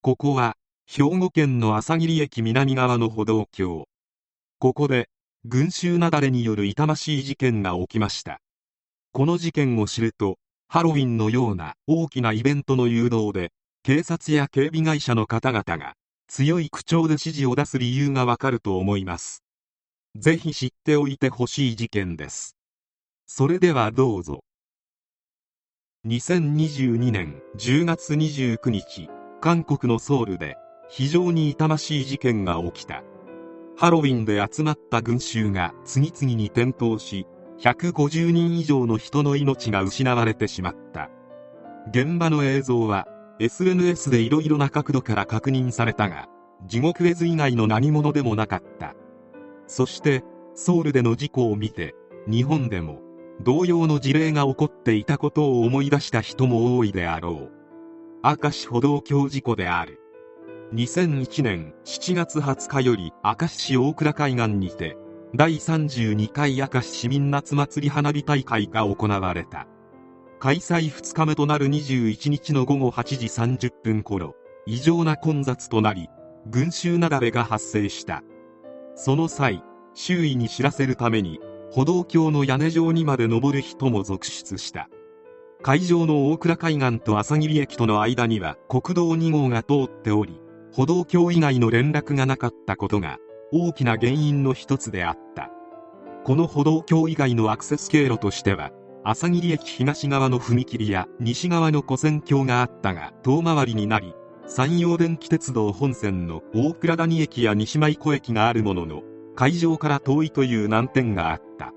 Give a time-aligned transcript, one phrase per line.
[0.00, 0.56] ここは
[0.86, 3.88] 兵庫県の朝霧駅南側の歩道橋。
[4.60, 5.08] ここで
[5.44, 8.40] 群衆雪崩による痛ましい事件が起きました。
[9.12, 13.50] この事件を知るとハロウィンのような大きなイベントの誘導で
[13.82, 15.94] 警察や警備会社の方々が
[16.28, 19.42] 強い口調で指示を出す理由がわかると思います。
[20.14, 22.56] ぜひ知っておいてほしい事件です。
[23.26, 24.44] それではどうぞ。
[26.06, 29.17] 2022年10月29日。
[29.40, 30.56] 韓国のソウルで
[30.88, 33.04] 非常に痛ましい事件が起きた。
[33.76, 37.26] ハロウィンで集まった群衆が次々に転倒し
[37.60, 41.10] 150人以上の人の命が失われてしまった。
[41.90, 43.06] 現場の映像は
[43.38, 46.26] SNS でいろいろな角度から確認されたが
[46.66, 48.94] 地獄絵図以外の何者でもなかった。
[49.68, 50.24] そして
[50.54, 51.94] ソウルでの事故を見て
[52.28, 53.00] 日本でも
[53.40, 57.57] 同様の事例が起こっていたことを思い出した人も多いであろう。
[58.28, 60.02] 明石歩道橋事故である。
[60.74, 64.98] 2001年7月20日より明石市大倉海岸にて
[65.34, 69.66] 第32回明石市民夏祭り花火大会が行われた。
[70.40, 73.26] 開催2日目となる21日の午後8時
[73.68, 74.34] 30分頃
[74.66, 76.10] 異常な混雑となり
[76.44, 78.22] 群衆雪崩が発生した。
[78.94, 81.40] その際周囲に知らせるために
[81.72, 84.90] 歩道橋の屋根上にまで登る人も続出した。
[85.60, 90.40] 会場の大倉海岸と朝霧駅との間には国道2号が通っており
[90.72, 93.18] 歩道橋以外の連絡がなかったことが
[93.52, 95.50] 大きな原因の一つであった。
[96.24, 98.70] この歩道橋以外のアクセス経路としては
[99.02, 104.14] 朝霧駅東側の踏切や西側の古線橋があったが遠回りになり
[104.46, 109.02] 山陽電気鉄道本線の大倉谷駅や西舞子駅があるものの
[109.34, 111.72] 会場から遠いという難点があった。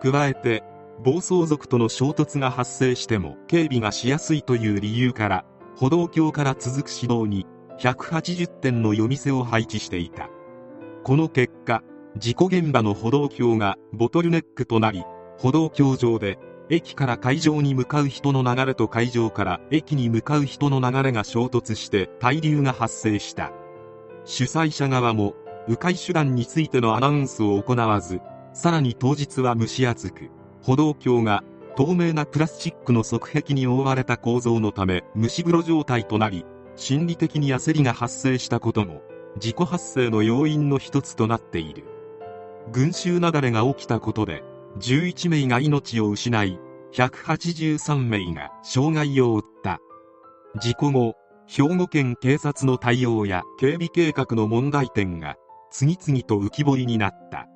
[0.00, 0.64] 加えて
[1.04, 5.44] 暴走族との衝突が発生しても警備がしやすいという理由から
[5.76, 7.44] 歩道橋から続く市道に
[7.80, 10.28] 180点の夜店を配置していた。
[11.02, 11.82] この結果
[12.16, 15.02] 事故現場の歩道橋がボトルネックとなり
[15.38, 16.38] 歩道橋上で
[16.70, 23.50] 駅から会場に向かう人の流れと会場から駅に向かう人の流れが衝突して滞留が発生した。
[24.24, 25.34] 主催者側も
[25.66, 28.20] 迂回手段についてのアナウンスを行わず
[28.52, 30.30] さらに当日は蒸し暑く。
[30.62, 31.42] 歩道橋が
[31.76, 36.44] 透明なプラスチックの側壁に覆われた構造のため蒸し風呂状態となり
[36.76, 39.02] 心理的に焦りが発生したことも
[39.38, 41.84] 事故発生の要因の一つとなっている。
[42.70, 44.44] 群衆雪崩が起きたことで
[44.78, 46.60] 11名が命を失い
[46.92, 49.80] 183名が傷害を負った。
[50.60, 51.14] 事故後
[51.46, 55.36] 兵庫県警察の対応や警備計画の問題点が
[55.70, 57.46] 次々と浮き彫りになった。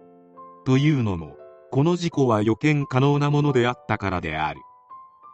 [0.64, 1.36] というのも
[1.76, 4.62] この事故は予見可能なものであったからである。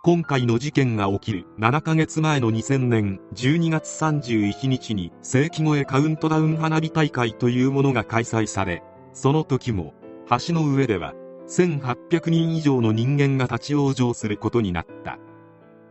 [0.03, 8.83] 今回の事件が起きる7ヶ月前の2000年12月31日に世紀越えカウントダウン花火大会というものが開催され
[9.13, 9.95] その時も
[10.47, 11.15] 橋の上では
[11.47, 15.21] 1800人以上の人間が立ち往生することになった。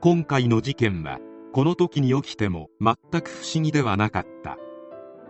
[0.02, 1.20] 今回の事件は
[1.54, 4.58] この時に起きても全く不思議ではなかった。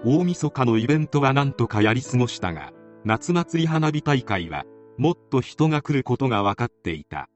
[0.04, 2.74] 大晦日のイベントは何とかやり過ごしたが
[3.06, 4.66] 夏祭り花火大会は
[4.98, 7.30] もっと人が来ることが分かっていた。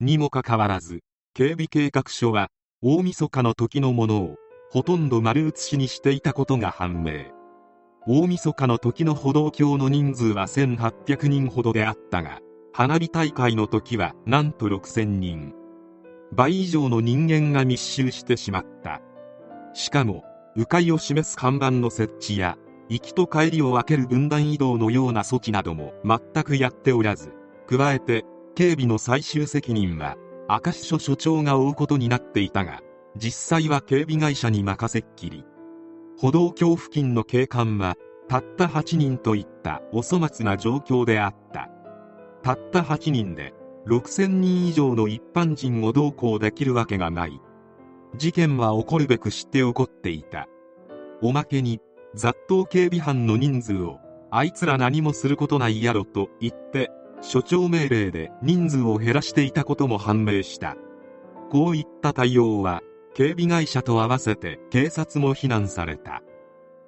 [0.00, 1.00] にもかかわらず
[1.34, 2.48] 警備計画書は
[2.82, 4.36] 大晦日の時のものを
[4.70, 7.32] ほとんど丸写しにしていたことが判明。
[8.06, 12.40] 大晦日の時の歩道橋の人数は1800人ほどであったが
[12.72, 15.54] 花火大会の時はなんと6000人。
[16.32, 19.00] 倍以上の人間が密集してしまった。
[19.74, 20.24] しかも
[20.56, 22.56] 迂回を示す看板の設置や
[22.90, 27.32] 行きと帰りを分ける分断移動のような措置なども全くやっておらず
[27.66, 30.16] 加えて警備の最終責任は
[30.48, 32.82] 明石署署長が負うことになっていたが
[33.16, 35.44] 実際は警備会社に任せっきり。
[36.18, 37.96] 歩道橋付近の警官は
[38.28, 41.70] たった8人といったお粗末な状況であった。
[42.42, 43.54] たった8人で
[43.86, 47.40] 6000人以上の一般人を同行できるわけがない。
[48.16, 50.46] 事件は起こるべく知って起こっていた。
[51.22, 51.80] おまけに
[52.14, 56.90] 雑踏警備班の人数をあいつら何もすることないやろと言って
[57.20, 60.76] 所長命令で人数を減らしていたことも判明した。
[61.50, 62.80] こういった対応は
[63.14, 66.22] 警備会社と合わせて警察も非難された。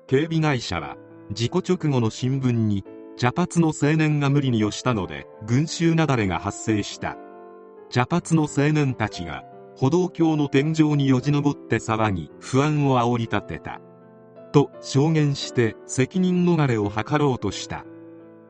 [0.07, 0.97] 警備会社は
[1.31, 2.85] 事故直後の新聞に
[3.17, 7.17] 茶髪の青年が無理に押したので群衆雪崩が発生した。
[7.91, 9.45] 茶髪の青年たちが
[9.77, 13.81] 歩道橋の天井によじ登って騒ぎ不安を煽り立てた。
[14.53, 17.85] と証言して責任逃れを図ろうとした。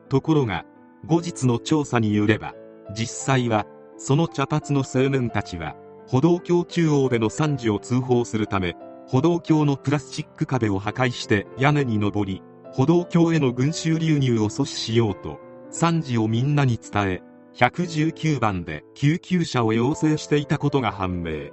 [0.09, 0.65] ところが
[1.05, 2.53] 後日の調査によれば
[2.95, 3.65] 実際は
[3.97, 5.75] その茶髪の青年たちは
[6.07, 8.75] 歩道橋中央での惨事を通報するため
[9.07, 12.41] 歩道橋のプラスチック壁を破壊して屋根に登り
[12.73, 15.39] 歩道橋への群衆流入を阻止しようと
[15.69, 17.21] 惨事をみんなに伝え
[17.55, 21.49] 119番で救急車を要請していたことが判明。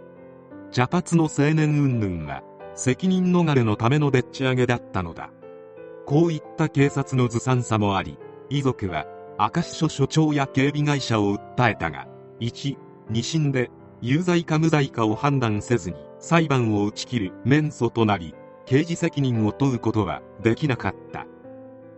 [0.70, 2.43] 茶髪の青年云々は
[2.81, 5.31] 責任逃れのためのでっち上げだったのだ。
[6.06, 8.19] こういった警察のずさんさもあり
[8.49, 9.06] 遺族は
[9.38, 12.09] 明石署署長や警備会社を訴えたが
[12.41, 12.79] 1、
[13.11, 18.35] 2審で有罪か無罪かを判断せずに裁判を打ち切る免訴となり
[18.65, 21.27] 刑事責任を問うことはできなかった。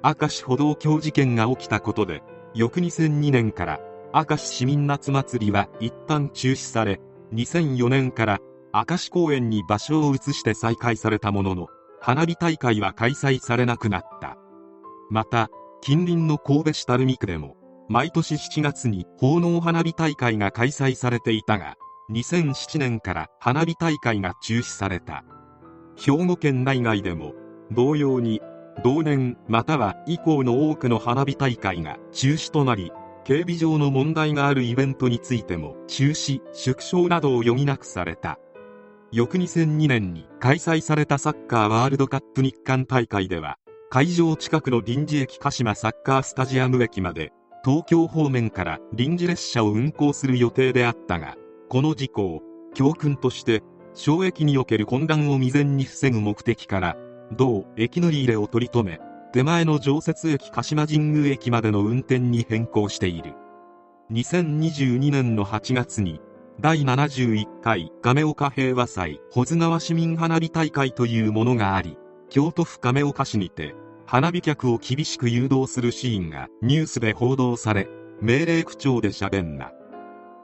[0.02, 2.24] 明石歩道橋事件が起きたことで
[2.54, 3.80] 翌2002年から
[4.12, 7.00] 明石市民夏祭りは一旦中止され
[7.34, 8.40] 2004年から
[8.74, 11.66] 明石公園に場所を移して再開されたものの
[12.00, 14.38] 花火大会は開催されなくなった。
[15.10, 15.50] また
[15.82, 17.56] 近隣の神戸市垂水区でも
[17.88, 21.76] 毎年7月に奉納花火大会が開催されていたが
[22.10, 25.22] 2007年から花火大会が中止された。
[25.96, 27.34] 兵庫県内外でも
[27.70, 28.40] 同様に
[28.82, 32.90] 同年または以降の多くの花火大会が中止となり
[33.24, 38.38] 警備上の問題があるイベントについても中止縮小などを余儀なくされた。
[39.12, 43.58] 翌2002年に開催されたサッカーワールドカップ日韓大会では
[43.90, 47.30] 会場近くの臨時駅鹿島サッカースタジアム駅まで
[47.62, 51.36] 東京方面から臨時列車を運行する予定であったが
[51.68, 52.40] この事故を
[52.72, 53.62] 教訓として
[53.92, 56.96] 省駅における混乱を未然に防ぐ目的から
[57.36, 58.98] 同駅乗り入れを取り留め
[59.34, 63.34] 手前の常設駅鹿島神宮駅までの運転に変更している。
[64.10, 66.20] 2022年の8月に
[66.60, 71.96] 第71回亀岡平和祭保津川市民花火大会というものがあり
[72.28, 73.74] 京都府亀岡市にて
[74.06, 77.88] 花火客を厳しく誘導するシーンがニュースで報道され
[78.20, 79.72] 命令口調で喋んな。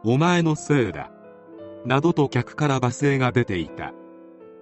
[0.04, 1.12] お前のせいだ。
[1.84, 3.92] などと客から罵声が出ていた。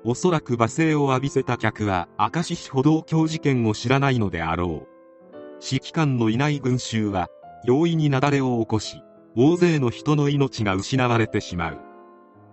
[0.04, 5.37] おそらく罵声を浴びせた客は明石市歩道橋事件を知らないのであろう。
[5.64, 7.28] 指揮官のいない群衆は
[7.64, 9.02] 容易に雪崩を起こし
[9.38, 11.79] 大勢の人の命が失われてしまう。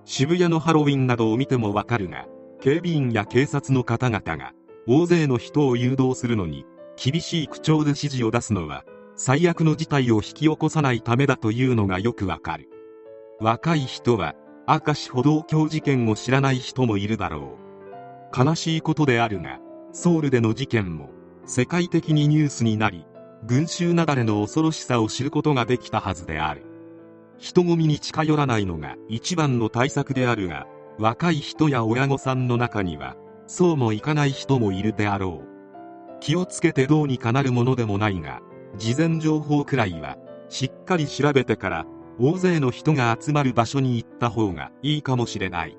[0.03, 2.25] 渋谷のハロウィンなどを見てもわかるが
[2.59, 4.51] 警備員や警察の方々が
[4.85, 6.65] 大勢の人を誘導するのに
[7.01, 8.83] 厳しい口調で指示を出すのは
[9.15, 12.67] 最悪の事態を引き起こさないためだというのがよくわかる。
[13.39, 14.35] 若い人は
[14.67, 17.57] 明石歩道橋事件を知らない人もいるだろ
[18.35, 18.37] う。
[18.37, 19.59] 悲しいことであるが
[19.93, 21.11] ソウルでの事件も
[21.45, 23.05] 世界的にニュースになり
[23.45, 26.72] 群衆雪崩の恐ろしさを知ることができたはずである。
[27.37, 33.15] 人混みに近寄らないのが一番の対策であるが若い人や親御さんの中には
[33.47, 35.53] そうもいかない人もいるであろう。
[36.19, 38.41] 気をつけてどうにかなるものでもないが
[38.77, 41.85] 事前情報くらいはしっかり調べてから
[42.19, 45.77] 大勢の人が集まる場所に行った方がいいかもしれない。